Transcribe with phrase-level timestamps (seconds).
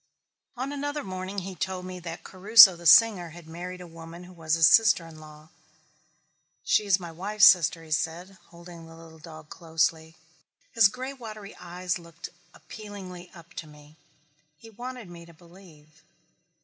[0.57, 4.33] On another morning he told me that Caruso the singer had married a woman who
[4.33, 5.49] was his sister in law.
[6.63, 10.17] "She is my wife's sister," he said, holding the little dog closely.
[10.71, 13.95] His gray watery eyes looked appealingly up to me.
[14.57, 16.01] He wanted me to believe.